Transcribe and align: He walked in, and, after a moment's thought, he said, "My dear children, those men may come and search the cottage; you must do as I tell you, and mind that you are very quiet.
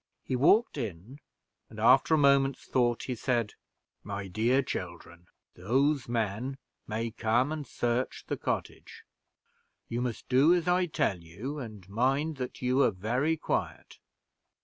He 0.23 0.35
walked 0.35 0.79
in, 0.79 1.19
and, 1.69 1.79
after 1.79 2.15
a 2.15 2.17
moment's 2.17 2.65
thought, 2.65 3.03
he 3.03 3.13
said, 3.13 3.53
"My 4.03 4.27
dear 4.27 4.63
children, 4.63 5.27
those 5.53 6.09
men 6.09 6.57
may 6.87 7.11
come 7.11 7.51
and 7.51 7.67
search 7.67 8.23
the 8.25 8.35
cottage; 8.35 9.03
you 9.89 10.01
must 10.01 10.27
do 10.27 10.55
as 10.55 10.67
I 10.67 10.87
tell 10.87 11.19
you, 11.21 11.59
and 11.59 11.87
mind 11.87 12.37
that 12.37 12.63
you 12.63 12.81
are 12.81 12.89
very 12.89 13.37
quiet. 13.37 13.99